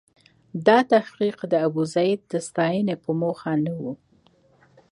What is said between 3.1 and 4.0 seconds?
موخه نه و.